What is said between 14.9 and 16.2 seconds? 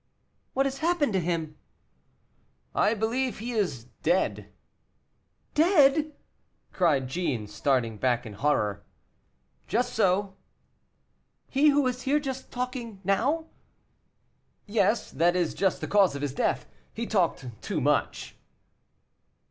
that is just the cause